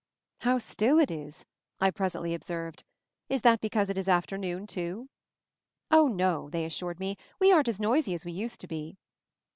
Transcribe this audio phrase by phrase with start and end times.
[0.39, 1.45] "How still it is!"
[1.79, 2.83] I presently observed.
[3.29, 5.09] "Is that because it is afternoon, too?"
[5.91, 7.17] "Oh, no," they assured me.
[7.39, 8.97] "We aren't as noisy as we used to be."